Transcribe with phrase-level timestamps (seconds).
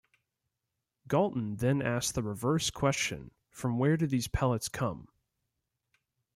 [1.07, 5.07] Galton then asked the reverse question from where did these pellets come?